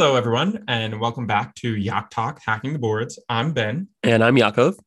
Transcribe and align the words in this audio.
Hello, 0.00 0.16
everyone, 0.16 0.64
and 0.66 0.98
welcome 0.98 1.26
back 1.26 1.54
to 1.56 1.76
Yak 1.76 2.08
Talk 2.08 2.40
Hacking 2.42 2.72
the 2.72 2.78
Boards. 2.78 3.18
I'm 3.28 3.52
Ben. 3.52 3.86
And 4.02 4.24
I'm 4.24 4.38
Yakov. 4.38 4.78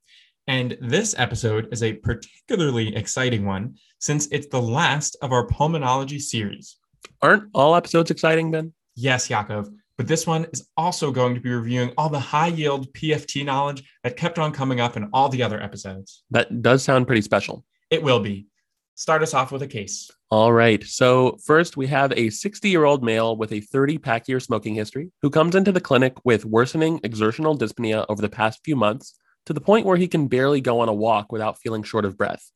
And 0.47 0.75
this 0.81 1.13
episode 1.19 1.71
is 1.71 1.83
a 1.83 1.93
particularly 1.93 2.95
exciting 2.95 3.45
one 3.45 3.75
since 3.99 4.27
it's 4.31 4.47
the 4.47 4.59
last 4.59 5.15
of 5.21 5.31
our 5.31 5.45
pulmonology 5.45 6.19
series. 6.19 6.77
Aren't 7.21 7.43
all 7.53 7.75
episodes 7.75 8.09
exciting, 8.09 8.49
Ben? 8.49 8.73
Yes, 8.95 9.29
Yakov. 9.29 9.69
But 9.99 10.07
this 10.07 10.25
one 10.25 10.47
is 10.51 10.67
also 10.77 11.11
going 11.11 11.35
to 11.35 11.41
be 11.41 11.51
reviewing 11.51 11.93
all 11.95 12.09
the 12.09 12.19
high 12.19 12.47
yield 12.47 12.91
PFT 12.93 13.45
knowledge 13.45 13.83
that 14.03 14.17
kept 14.17 14.39
on 14.39 14.51
coming 14.51 14.81
up 14.81 14.97
in 14.97 15.11
all 15.13 15.29
the 15.29 15.43
other 15.43 15.61
episodes. 15.61 16.23
That 16.31 16.63
does 16.63 16.83
sound 16.83 17.05
pretty 17.05 17.21
special. 17.21 17.63
It 17.91 18.01
will 18.01 18.19
be. 18.19 18.47
Start 18.95 19.23
us 19.23 19.33
off 19.33 19.51
with 19.51 19.63
a 19.63 19.67
case. 19.67 20.11
All 20.29 20.53
right. 20.53 20.83
So, 20.83 21.37
first, 21.43 21.77
we 21.77 21.87
have 21.87 22.13
a 22.13 22.29
60 22.29 22.69
year 22.69 22.85
old 22.85 23.03
male 23.03 23.35
with 23.35 23.51
a 23.51 23.61
30 23.61 23.97
pack 23.97 24.27
year 24.27 24.39
smoking 24.39 24.75
history 24.75 25.11
who 25.21 25.29
comes 25.29 25.55
into 25.55 25.71
the 25.71 25.81
clinic 25.81 26.13
with 26.23 26.45
worsening 26.45 26.99
exertional 27.03 27.57
dyspnea 27.57 28.05
over 28.07 28.21
the 28.21 28.29
past 28.29 28.59
few 28.63 28.75
months 28.75 29.15
to 29.47 29.53
the 29.53 29.61
point 29.61 29.85
where 29.85 29.97
he 29.97 30.07
can 30.07 30.27
barely 30.27 30.61
go 30.61 30.79
on 30.79 30.89
a 30.89 30.93
walk 30.93 31.31
without 31.31 31.59
feeling 31.59 31.83
short 31.83 32.05
of 32.05 32.17
breath. 32.17 32.51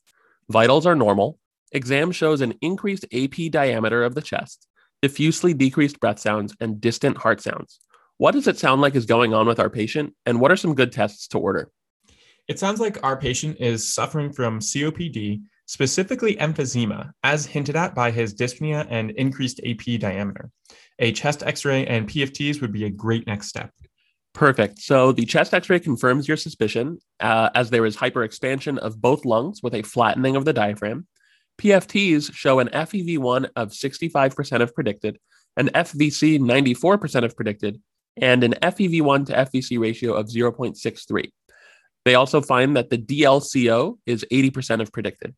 Vitals 0.50 0.86
are 0.86 0.96
normal. 0.96 1.40
Exam 1.72 2.12
shows 2.12 2.42
an 2.42 2.54
increased 2.62 3.06
AP 3.12 3.52
diameter 3.52 4.04
of 4.04 4.16
the 4.16 4.22
chest, 4.22 4.68
diffusely 5.02 5.54
decreased 5.54 6.00
breath 6.00 6.20
sounds, 6.20 6.56
and 6.60 6.80
distant 6.80 7.18
heart 7.18 7.42
sounds. 7.42 7.80
What 8.18 8.32
does 8.32 8.48
it 8.48 8.58
sound 8.58 8.82
like 8.82 8.96
is 8.96 9.06
going 9.06 9.34
on 9.34 9.48
with 9.48 9.60
our 9.60 9.70
patient, 9.70 10.16
and 10.26 10.40
what 10.40 10.52
are 10.52 10.56
some 10.56 10.76
good 10.76 10.92
tests 10.92 11.28
to 11.30 11.40
order? 11.40 11.70
It 12.48 12.60
sounds 12.60 12.80
like 12.80 13.04
our 13.04 13.18
patient 13.18 13.58
is 13.60 13.94
suffering 13.94 14.32
from 14.32 14.60
COPD, 14.60 15.42
specifically 15.68 16.36
emphysema, 16.38 17.12
as 17.24 17.46
hinted 17.46 17.76
at 17.76 17.94
by 17.94 18.10
his 18.10 18.34
dyspnea 18.34 18.88
and 18.90 19.12
increased 19.12 19.62
AP 19.66 20.00
diameter. 20.00 20.50
A 21.00 21.12
chest 21.12 21.44
x 21.44 21.64
ray 21.64 21.86
and 21.86 22.10
PFTs 22.10 22.62
would 22.62 22.72
be 22.72 22.86
a 22.86 22.90
great 22.90 23.28
next 23.28 23.48
step. 23.48 23.72
Perfect. 24.34 24.80
So 24.80 25.12
the 25.12 25.26
chest 25.26 25.54
x 25.54 25.70
ray 25.70 25.80
confirms 25.80 26.28
your 26.28 26.38
suspicion 26.38 27.00
uh, 27.20 27.50
as 27.54 27.70
there 27.70 27.86
is 27.86 27.98
hyperexpansion 27.98 28.78
of 28.80 29.00
both 29.02 29.26
lungs 29.26 29.62
with 29.62 29.76
a 29.76 29.84
flattening 29.84 30.36
of 30.36 30.46
the 30.46 30.54
diaphragm. 30.54 31.06
PFTs 31.60 32.34
show 32.34 32.60
an 32.60 32.70
FEV1 32.70 33.50
of 33.56 33.72
65% 33.72 34.62
of 34.62 34.74
predicted, 34.74 35.20
an 35.58 35.70
FVC 35.70 36.40
94% 36.40 37.26
of 37.26 37.36
predicted, 37.36 37.82
and 38.16 38.44
an 38.44 38.54
FEV1 38.62 39.26
to 39.26 39.34
FVC 39.34 39.80
ratio 39.80 40.14
of 40.14 40.28
0.63. 40.28 41.32
They 42.06 42.16
also 42.16 42.42
find 42.42 42.78
that 42.78 42.90
the 42.90 42.98
DLCO 42.98 43.98
is 44.06 44.24
80% 44.32 44.82
of 44.82 44.92
predicted. 44.92 45.36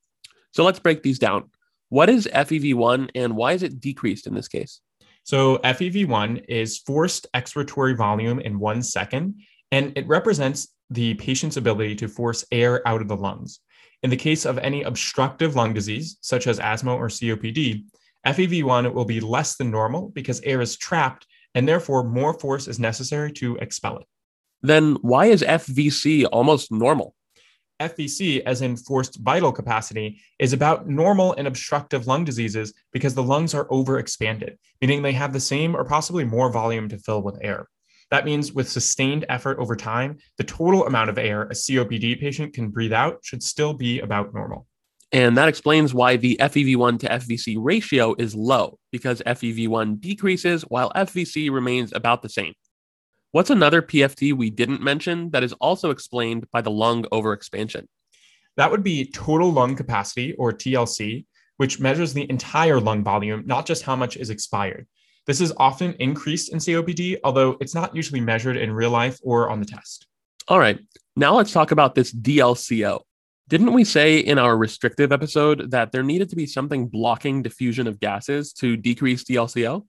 So 0.52 0.64
let's 0.64 0.80
break 0.80 1.04
these 1.04 1.20
down. 1.20 1.50
What 1.90 2.10
is 2.10 2.30
FEV1 2.34 3.10
and 3.16 3.36
why 3.36 3.54
is 3.54 3.64
it 3.64 3.80
decreased 3.80 4.28
in 4.28 4.34
this 4.34 4.48
case? 4.48 4.82
So, 5.24 5.58
FEV1 5.60 6.46
is 6.48 6.80
forced 6.80 7.28
expiratory 7.36 7.96
volume 7.96 8.40
in 8.40 8.58
one 8.58 8.82
second, 8.82 9.42
and 9.72 9.96
it 9.96 10.08
represents 10.08 10.70
the 10.90 11.14
patient's 11.16 11.58
ability 11.58 11.96
to 11.96 12.08
force 12.08 12.46
air 12.52 12.88
out 12.88 13.02
of 13.02 13.08
the 13.08 13.16
lungs. 13.16 13.60
In 14.02 14.10
the 14.10 14.18
case 14.18 14.46
of 14.46 14.58
any 14.58 14.84
obstructive 14.84 15.56
lung 15.56 15.74
disease, 15.74 16.18
such 16.22 16.48
as 16.48 16.60
asthma 16.60 16.96
or 16.96 17.10
COPD, 17.10 17.84
FEV1 18.26 18.94
will 18.94 19.06
be 19.06 19.20
less 19.20 19.56
than 19.56 19.70
normal 19.70 20.10
because 20.10 20.42
air 20.42 20.62
is 20.62 20.78
trapped 20.78 21.28
and 21.54 21.68
therefore 21.68 22.04
more 22.04 22.34
force 22.34 22.68
is 22.68 22.80
necessary 22.80 23.32
to 23.34 23.56
expel 23.58 23.98
it. 23.98 24.08
Then 24.62 24.96
why 25.02 25.28
is 25.28 25.42
FVC 25.42 26.26
almost 26.32 26.72
normal? 26.72 27.14
FVC, 27.80 28.42
as 28.46 28.62
in 28.62 28.76
forced 28.76 29.20
vital 29.22 29.52
capacity, 29.52 30.20
is 30.38 30.54
about 30.54 30.88
normal 30.88 31.34
and 31.34 31.48
obstructive 31.48 32.08
lung 32.08 32.24
diseases 32.24 32.74
because 32.92 33.16
the 33.16 33.24
lungs 33.24 33.54
are 33.54 33.68
overexpanded, 33.68 34.56
meaning 34.82 35.02
they 35.02 35.14
have 35.14 35.34
the 35.34 35.40
same 35.40 35.76
or 35.76 35.86
possibly 35.86 36.26
more 36.26 36.52
volume 36.52 36.90
to 36.90 36.98
fill 36.98 37.22
with 37.22 37.40
air. 37.42 37.68
That 38.12 38.26
means 38.26 38.54
with 38.54 38.70
sustained 38.70 39.26
effort 39.30 39.60
over 39.60 39.76
time, 39.76 40.18
the 40.38 40.44
total 40.44 40.88
amount 40.88 41.10
of 41.10 41.18
air 41.18 41.44
a 41.44 41.54
COPD 41.54 42.20
patient 42.20 42.54
can 42.54 42.70
breathe 42.70 42.94
out 42.94 43.20
should 43.24 43.44
still 43.44 43.74
be 43.74 44.00
about 44.00 44.34
normal. 44.34 44.66
And 45.12 45.38
that 45.38 45.48
explains 45.48 45.94
why 45.94 46.18
the 46.18 46.38
FEV1 46.40 47.00
to 47.00 47.08
FVC 47.08 47.58
ratio 47.60 48.16
is 48.20 48.36
low, 48.36 48.78
because 48.92 49.22
FEV1 49.26 50.00
decreases 50.00 50.62
while 50.64 50.92
FVC 50.96 51.52
remains 51.52 51.92
about 51.94 52.22
the 52.22 52.30
same. 52.30 52.54
What's 53.32 53.52
another 53.52 53.84
PFT 53.84 54.34
we 54.34 54.50
didn't 54.50 54.82
mention 54.82 55.30
that 55.32 55.44
is 55.44 55.54
also 55.54 55.92
explained 55.92 56.48
by 56.52 56.62
the 56.62 56.72
lung 56.72 57.04
overexpansion? 57.12 57.86
That 58.58 58.72
would 58.72 58.84
be 58.84 59.06
total 59.06 59.52
lung 59.52 59.76
capacity, 59.76 60.34
or 60.34 60.52
TLC, 60.52 61.28
which 61.58 61.80
measures 61.80 62.12
the 62.12 62.28
entire 62.28 62.80
lung 62.80 63.04
volume, 63.04 63.44
not 63.46 63.68
just 63.68 63.84
how 63.84 63.96
much 63.96 64.18
is 64.18 64.32
expired. 64.32 64.88
This 65.28 65.42
is 65.42 65.54
often 65.58 65.94
increased 66.00 66.52
in 66.52 66.58
COPD, 66.58 67.18
although 67.24 67.56
it's 67.62 67.76
not 67.76 67.96
usually 67.96 68.20
measured 68.20 68.58
in 68.58 68.72
real 68.72 68.90
life 68.90 69.20
or 69.22 69.52
on 69.52 69.60
the 69.60 69.66
test. 69.68 70.08
All 70.48 70.58
right, 70.58 70.80
now 71.16 71.36
let's 71.36 71.52
talk 71.52 71.70
about 71.70 71.94
this 71.94 72.12
DLCO. 72.12 73.02
Didn't 73.48 73.74
we 73.74 73.84
say 73.84 74.18
in 74.18 74.40
our 74.40 74.58
restrictive 74.58 75.12
episode 75.12 75.70
that 75.70 75.92
there 75.92 76.02
needed 76.02 76.30
to 76.30 76.36
be 76.36 76.48
something 76.48 76.88
blocking 76.88 77.44
diffusion 77.44 77.86
of 77.86 78.00
gases 78.00 78.54
to 78.54 78.76
decrease 78.76 79.24
DLCO? 79.24 79.86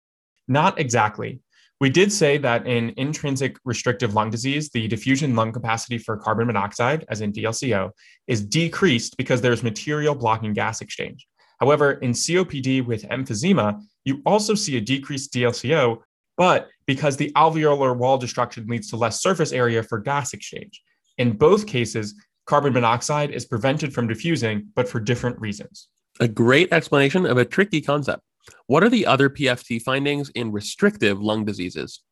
Not 0.47 0.79
exactly. 0.79 1.41
We 1.81 1.89
did 1.89 2.13
say 2.13 2.37
that 2.37 2.67
in 2.67 2.93
intrinsic 2.99 3.57
restrictive 3.65 4.13
lung 4.13 4.29
disease, 4.29 4.69
the 4.69 4.87
diffusion 4.87 5.35
lung 5.35 5.51
capacity 5.51 5.97
for 5.97 6.19
carbon 6.19 6.47
monoxide, 6.47 7.07
as 7.09 7.23
in 7.23 7.33
DLCO, 7.33 7.91
is 8.27 8.45
decreased 8.45 9.17
because 9.17 9.41
there's 9.41 9.63
material 9.63 10.15
blocking 10.15 10.53
gas 10.53 10.83
exchange. 10.83 11.27
However, 11.59 11.93
in 11.93 12.13
COPD 12.13 12.85
with 12.85 13.05
emphysema, 13.05 13.81
you 14.05 14.21
also 14.27 14.55
see 14.55 14.77
a 14.77 14.81
decreased 14.81 15.33
DLCO, 15.33 15.99
but 16.37 16.69
because 16.87 17.17
the 17.17 17.33
alveolar 17.35 17.97
wall 17.97 18.19
destruction 18.19 18.67
leads 18.67 18.91
to 18.91 18.97
less 18.97 19.23
surface 19.23 19.53
area 19.53 19.83
for 19.83 19.99
gas 19.99 20.35
exchange. 20.35 20.83
In 21.17 21.33
both 21.33 21.67
cases, 21.67 22.15
carbon 22.45 22.75
monoxide 22.75 23.31
is 23.31 23.47
prevented 23.47 23.95
from 23.95 24.07
diffusing, 24.07 24.69
but 24.75 24.89
for 24.89 25.01
different 25.01 25.41
reasons. 25.41 25.89
A 26.19 26.29
great 26.29 26.73
explanation 26.73 27.25
of 27.25 27.39
a 27.39 27.45
tricky 27.45 27.81
concept. 27.81 28.23
What 28.67 28.83
are 28.83 28.89
the 28.89 29.07
other 29.07 29.29
PFT 29.29 29.83
findings 29.83 30.31
in 30.31 30.53
restrictive 30.53 31.21
lung 31.21 31.45
diseases? 31.45 32.03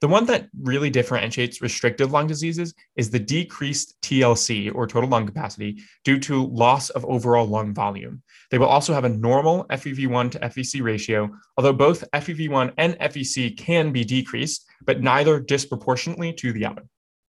The 0.00 0.08
one 0.08 0.26
that 0.26 0.48
really 0.60 0.90
differentiates 0.90 1.62
restrictive 1.62 2.12
lung 2.12 2.26
diseases 2.26 2.74
is 2.96 3.10
the 3.10 3.18
decreased 3.18 3.94
TLC 4.02 4.74
or 4.74 4.86
total 4.86 5.08
lung 5.08 5.24
capacity 5.24 5.80
due 6.04 6.18
to 6.20 6.46
loss 6.48 6.90
of 6.90 7.04
overall 7.06 7.46
lung 7.46 7.72
volume. 7.72 8.22
They 8.50 8.58
will 8.58 8.66
also 8.66 8.92
have 8.92 9.04
a 9.04 9.08
normal 9.08 9.64
FEV1 9.70 10.32
to 10.32 10.38
FVC 10.40 10.82
ratio, 10.82 11.30
although 11.56 11.72
both 11.72 12.04
FEV1 12.12 12.74
and 12.76 12.98
FVC 12.98 13.56
can 13.56 13.92
be 13.92 14.04
decreased, 14.04 14.66
but 14.84 15.00
neither 15.00 15.40
disproportionately 15.40 16.32
to 16.34 16.52
the 16.52 16.66
other. 16.66 16.82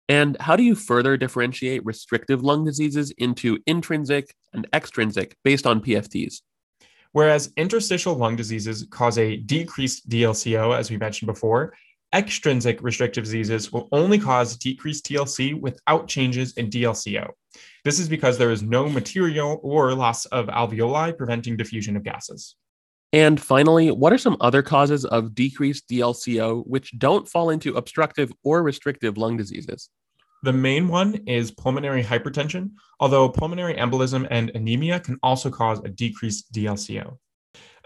And 0.10 0.36
how 0.40 0.56
do 0.56 0.64
you 0.64 0.76
further 0.76 1.16
differentiate 1.16 1.86
restrictive 1.86 2.44
lung 2.44 2.66
diseases 2.66 3.12
into 3.18 3.60
intrinsic 3.68 4.36
and 4.52 4.68
extrinsic 4.74 5.36
based 5.44 5.68
on 5.68 5.82
PFTs? 5.82 6.42
Whereas 7.14 7.54
interstitial 7.58 8.16
lung 8.16 8.36
diseases 8.36 8.86
cause 8.90 9.18
a 9.18 9.38
decreased 9.38 10.10
DLCO, 10.10 10.78
as 10.78 10.90
we 10.90 10.98
mentioned 10.98 11.28
before, 11.28 11.74
extrinsic 12.14 12.82
restrictive 12.82 13.24
diseases 13.24 13.72
will 13.72 13.88
only 13.92 14.20
cause 14.20 14.58
decreased 14.58 15.06
TLC 15.06 15.60
without 15.60 16.08
changes 16.08 16.54
in 16.54 16.70
DLCO. 16.70 17.30
This 17.84 18.00
is 18.00 18.10
because 18.10 18.38
there 18.38 18.52
is 18.52 18.64
no 18.64 18.90
material 18.90 19.60
or 19.64 19.94
loss 19.94 20.26
of 20.26 20.48
alveoli 20.48 21.16
preventing 21.16 21.56
diffusion 21.56 21.96
of 21.96 22.04
gases. 22.04 22.56
And 23.12 23.40
finally, 23.40 23.92
what 23.92 24.12
are 24.12 24.18
some 24.18 24.38
other 24.42 24.64
causes 24.64 25.06
of 25.06 25.36
decreased 25.36 25.88
DLCO 25.88 26.66
which 26.66 26.98
don't 26.98 27.30
fall 27.30 27.52
into 27.52 27.76
obstructive 27.76 28.32
or 28.44 28.64
restrictive 28.64 29.18
lung 29.18 29.38
diseases? 29.38 29.90
The 30.44 30.52
main 30.52 30.90
one 30.90 31.16
is 31.26 31.52
pulmonary 31.52 32.04
hypertension, 32.04 32.72
although 33.00 33.30
pulmonary 33.30 33.76
embolism 33.76 34.28
and 34.30 34.52
anemia 34.54 35.00
can 35.00 35.18
also 35.24 35.50
cause 35.50 35.80
a 35.80 35.88
decreased 35.88 36.52
DLCO. 36.52 37.18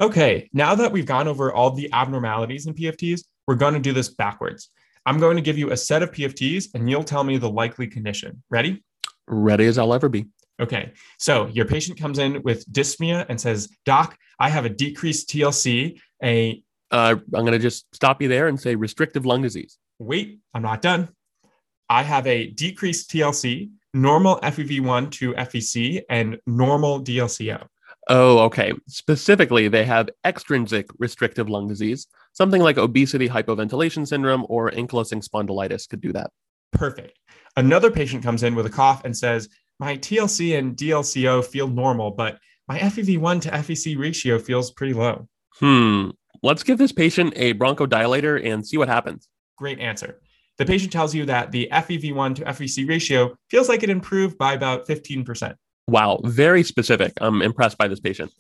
Okay, 0.02 0.50
now 0.54 0.74
that 0.74 0.92
we've 0.92 1.06
gone 1.06 1.28
over 1.28 1.54
all 1.54 1.70
the 1.70 1.88
abnormalities 1.94 2.66
in 2.66 2.74
PFTs, 2.74 3.22
we're 3.46 3.54
going 3.54 3.76
to 3.76 3.80
do 3.80 3.94
this 3.94 4.10
backwards. 4.10 4.72
I'm 5.06 5.20
going 5.20 5.36
to 5.36 5.42
give 5.44 5.60
you 5.60 5.70
a 5.72 5.78
set 5.78 6.02
of 6.02 6.12
PFTs 6.12 6.74
and 6.74 6.90
you'll 6.90 7.04
tell 7.04 7.24
me 7.24 7.38
the 7.38 7.50
likely 7.50 7.86
condition. 7.86 8.42
Ready? 8.50 8.84
Ready 9.28 9.68
as 9.68 9.78
I'll 9.78 9.94
ever 9.94 10.10
be. 10.10 10.26
Okay, 10.60 10.94
so 11.20 11.46
your 11.48 11.66
patient 11.66 12.00
comes 12.00 12.18
in 12.18 12.42
with 12.42 12.66
dyspnea 12.74 13.28
and 13.30 13.40
says, 13.40 13.70
Doc, 13.86 14.18
I 14.40 14.50
have 14.50 14.66
a 14.66 14.70
decreased 14.70 15.30
TLC, 15.30 16.00
a. 16.24 16.64
Uh, 16.90 17.18
I'm 17.18 17.30
going 17.30 17.52
to 17.52 17.60
just 17.60 17.86
stop 17.94 18.20
you 18.20 18.30
there 18.30 18.48
and 18.48 18.60
say 18.60 18.74
restrictive 18.74 19.28
lung 19.28 19.44
disease. 19.44 19.78
Wait, 20.00 20.40
I'm 20.54 20.64
not 20.64 20.82
done. 20.82 21.10
I 21.90 22.04
have 22.04 22.28
a 22.28 22.48
decreased 22.48 23.12
TLC, 23.12 23.70
normal 23.94 24.40
FEV1 24.42 25.12
to 25.12 25.34
FVC, 25.34 26.02
and 26.10 26.38
normal 26.46 27.02
DLCO. 27.02 27.66
Oh, 28.10 28.40
okay. 28.40 28.74
Specifically, 28.88 29.68
they 29.68 29.84
have 29.86 30.10
extrinsic 30.26 30.88
restrictive 30.98 31.50
lung 31.50 31.68
disease. 31.68 32.08
Something 32.34 32.62
like 32.62 32.78
obesity 32.78 33.28
hypoventilation 33.28 34.08
syndrome 34.08 34.46
or 34.50 34.72
ankylosing 34.72 35.28
spondylitis 35.28 35.90
could 35.90 36.02
do 36.02 36.14
that. 36.14 36.32
Perfect. 36.72 37.18
Another 37.56 37.92
patient 37.92 38.24
comes 38.24 38.44
in 38.44 38.56
with 38.56 38.66
a 38.66 38.70
cough 38.70 39.04
and 39.04 39.16
says, 39.16 39.50
My 39.80 39.98
TLC 39.98 40.58
and 40.58 40.76
DLCO 40.78 41.44
feel 41.44 41.68
normal, 41.68 42.12
but 42.12 42.40
my 42.68 42.80
FEV1 42.80 43.42
to 43.42 43.50
FVC 43.50 43.98
ratio 43.98 44.40
feels 44.40 44.72
pretty 44.72 44.94
low. 44.94 45.28
Hmm. 45.60 46.10
let's 46.44 46.62
give 46.62 46.78
this 46.78 46.92
patient 46.92 47.34
a 47.36 47.56
bronchodilator 47.56 48.46
and 48.46 48.66
see 48.66 48.78
what 48.78 48.88
happens. 48.88 49.28
Great 49.58 49.80
answer. 49.80 50.22
The 50.58 50.66
patient 50.66 50.92
tells 50.92 51.14
you 51.14 51.26
that 51.26 51.52
the 51.52 51.70
FEV1 51.72 52.36
to 52.36 52.42
FVC 52.44 52.88
ratio 52.88 53.36
feels 53.50 53.70
like 53.70 53.84
it 53.84 53.90
improved 53.90 54.38
by 54.38 54.54
about 54.54 54.88
15%. 54.88 55.56
Wow, 55.88 56.20
very 56.24 56.64
specific. 56.64 57.14
I'm 57.22 57.42
impressed 57.42 57.78
by 57.78 57.88
this 57.88 58.00
patient. 58.00 58.32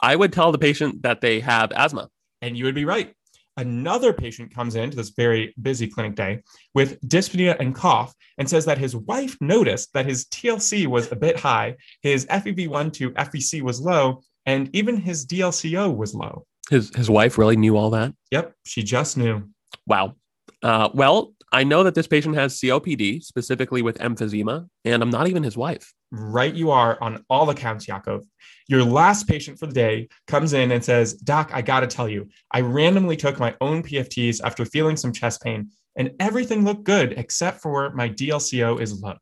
I 0.00 0.16
would 0.16 0.32
tell 0.32 0.50
the 0.50 0.58
patient 0.58 1.02
that 1.02 1.20
they 1.20 1.40
have 1.40 1.70
asthma. 1.72 2.08
And 2.40 2.56
you 2.56 2.64
would 2.64 2.74
be 2.74 2.84
right. 2.84 3.12
Another 3.56 4.12
patient 4.12 4.54
comes 4.54 4.76
into 4.76 4.96
this 4.96 5.10
very 5.10 5.52
busy 5.60 5.88
clinic 5.88 6.14
day 6.14 6.42
with 6.74 7.00
dyspnea 7.00 7.56
and 7.58 7.74
cough 7.74 8.14
and 8.38 8.48
says 8.48 8.64
that 8.66 8.78
his 8.78 8.94
wife 8.94 9.36
noticed 9.40 9.92
that 9.94 10.06
his 10.06 10.26
TLC 10.26 10.86
was 10.86 11.10
a 11.10 11.16
bit 11.16 11.38
high, 11.38 11.74
his 12.02 12.24
FEV1 12.26 12.92
to 12.94 13.10
FVC 13.10 13.60
was 13.60 13.80
low, 13.80 14.22
and 14.46 14.70
even 14.72 14.96
his 14.96 15.26
DLCO 15.26 15.94
was 15.94 16.14
low. 16.14 16.46
His 16.70 16.94
his 16.94 17.10
wife 17.10 17.36
really 17.36 17.56
knew 17.56 17.76
all 17.76 17.90
that. 17.90 18.14
Yep, 18.30 18.54
she 18.64 18.84
just 18.84 19.16
knew. 19.16 19.48
Wow. 19.86 20.14
Uh, 20.62 20.88
well, 20.92 21.34
I 21.52 21.64
know 21.64 21.82
that 21.84 21.94
this 21.94 22.06
patient 22.06 22.34
has 22.34 22.58
COPD, 22.58 23.22
specifically 23.22 23.80
with 23.80 23.98
emphysema, 23.98 24.68
and 24.84 25.02
I'm 25.02 25.10
not 25.10 25.28
even 25.28 25.42
his 25.42 25.56
wife. 25.56 25.92
Right, 26.10 26.52
you 26.52 26.70
are 26.70 26.98
on 27.00 27.24
all 27.30 27.48
accounts, 27.50 27.88
Yakov. 27.88 28.24
Your 28.68 28.84
last 28.84 29.26
patient 29.26 29.58
for 29.58 29.66
the 29.66 29.72
day 29.72 30.08
comes 30.26 30.52
in 30.52 30.72
and 30.72 30.84
says, 30.84 31.14
Doc, 31.14 31.50
I 31.52 31.62
got 31.62 31.80
to 31.80 31.86
tell 31.86 32.08
you, 32.08 32.28
I 32.52 32.60
randomly 32.60 33.16
took 33.16 33.38
my 33.38 33.54
own 33.60 33.82
PFTs 33.82 34.40
after 34.42 34.64
feeling 34.64 34.96
some 34.96 35.12
chest 35.12 35.42
pain, 35.42 35.70
and 35.96 36.10
everything 36.20 36.64
looked 36.64 36.84
good 36.84 37.14
except 37.16 37.60
for 37.60 37.92
my 37.94 38.08
DLCO 38.08 38.80
is 38.80 39.00
low. 39.00 39.16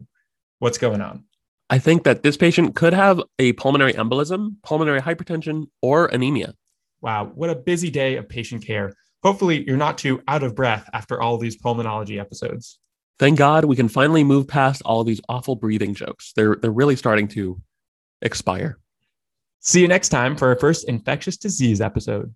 What's 0.58 0.78
going 0.78 1.00
on? 1.00 1.24
I 1.68 1.78
think 1.78 2.04
that 2.04 2.22
this 2.22 2.36
patient 2.36 2.76
could 2.76 2.92
have 2.92 3.20
a 3.38 3.52
pulmonary 3.54 3.92
embolism, 3.92 4.56
pulmonary 4.62 5.00
hypertension, 5.00 5.66
or 5.82 6.06
anemia. 6.06 6.54
Wow, 7.00 7.30
what 7.34 7.50
a 7.50 7.56
busy 7.56 7.90
day 7.90 8.16
of 8.16 8.28
patient 8.28 8.64
care. 8.64 8.94
Hopefully, 9.22 9.64
you're 9.66 9.76
not 9.76 9.98
too 9.98 10.22
out 10.28 10.42
of 10.42 10.54
breath 10.54 10.88
after 10.92 11.20
all 11.20 11.38
these 11.38 11.60
pulmonology 11.60 12.20
episodes. 12.20 12.78
Thank 13.18 13.38
God 13.38 13.64
we 13.64 13.76
can 13.76 13.88
finally 13.88 14.24
move 14.24 14.46
past 14.46 14.82
all 14.84 15.02
these 15.02 15.20
awful 15.28 15.56
breathing 15.56 15.94
jokes. 15.94 16.32
They're, 16.36 16.56
they're 16.56 16.70
really 16.70 16.96
starting 16.96 17.28
to 17.28 17.60
expire. 18.20 18.78
See 19.60 19.80
you 19.80 19.88
next 19.88 20.10
time 20.10 20.36
for 20.36 20.48
our 20.48 20.56
first 20.56 20.88
infectious 20.88 21.36
disease 21.36 21.80
episode. 21.80 22.34